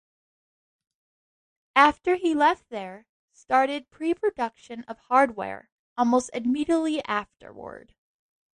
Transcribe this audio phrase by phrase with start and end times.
[1.75, 7.93] After he left there, started pre-production of "Hardware" almost immediately afterward.